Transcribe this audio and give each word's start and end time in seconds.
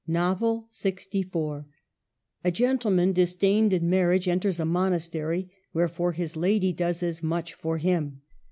NOVEL 0.07 0.67
LXIV. 0.71 1.65
A 2.43 2.51
gentlemaJi 2.51 3.13
disdained 3.13 3.71
in 3.71 3.87
marriage 3.87 4.27
enters 4.27 4.59
a 4.59 4.65
monastery, 4.65 5.51
wherefore 5.75 6.13
his 6.13 6.35
lady 6.35 6.73
does 6.73 7.03
as 7.03 7.21
much 7.21 7.53
for 7.53 7.77
him. 7.77 8.21